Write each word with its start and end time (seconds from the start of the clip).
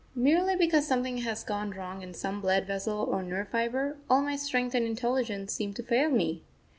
Merely 0.15 0.55
because 0.55 0.87
something 0.87 1.19
has 1.19 1.43
gone 1.43 1.69
wrong 1.69 2.01
in 2.01 2.15
some 2.15 2.41
blood 2.41 2.65
vessel 2.65 3.01
or 3.07 3.21
nerve 3.21 3.49
fibre, 3.49 3.97
all 4.09 4.23
my 4.23 4.35
strength 4.35 4.73
and 4.73 4.83
intelligence 4.87 5.53
seem 5.53 5.75
to 5.75 5.83
fail 5.83 6.09
me. 6.09 6.41